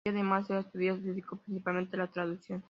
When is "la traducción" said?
1.99-2.59